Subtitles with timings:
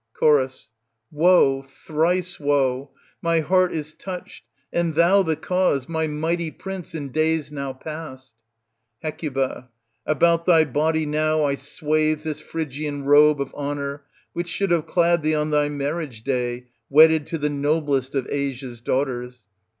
[0.19, 0.49] Cho.
[1.11, 1.61] Woe!
[1.61, 2.89] thrice woe!
[3.21, 4.43] my heart is touched,
[4.73, 8.31] and thou the cause, my mighty prince in days now passed!
[9.03, 9.21] Hec.
[10.07, 14.01] About thy body now I swathe this Phrygian robe of honour,
[14.33, 18.81] which should have clad thee on thy marriage day, wedded to the noblest of Asia's
[18.81, 19.45] daughters.